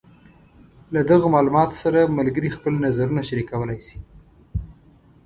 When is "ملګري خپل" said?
2.19-2.73